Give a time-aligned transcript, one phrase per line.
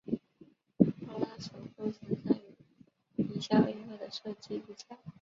[0.79, 0.87] 弗
[1.19, 4.97] 拉索夫曾参与一届奥运会的射击比赛。